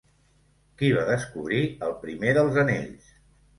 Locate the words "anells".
2.65-3.15